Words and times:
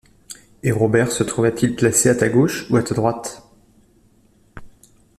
Et 0.63 0.71
Robert 0.71 1.11
se 1.11 1.21
trouvait-il 1.21 1.75
placé 1.75 2.09
à 2.09 2.15
ta 2.15 2.27
gauche 2.27 2.65
ou 2.71 2.75
à 2.75 2.81
ta 2.81 2.95
droite? 2.95 3.43